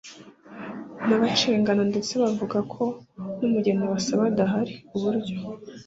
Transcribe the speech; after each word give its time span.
n’abacengana, 1.07 1.81
ndetse 1.91 2.11
bavuga 2.23 2.57
ko 2.73 2.83
n’umugeni 3.39 3.85
basaba 3.93 4.23
adahari. 4.31 4.73
Uburyo 4.95 5.35